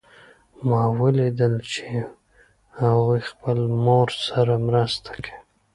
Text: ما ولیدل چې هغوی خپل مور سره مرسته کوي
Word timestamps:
ما 0.67 0.83
ولیدل 1.01 1.53
چې 1.71 1.83
هغوی 2.79 3.21
خپل 3.29 3.57
مور 3.85 4.09
سره 4.27 4.53
مرسته 4.67 5.11
کوي 5.23 5.37